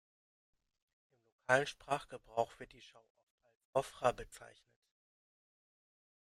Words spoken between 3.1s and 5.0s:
oft als „Ofra“ bezeichnet.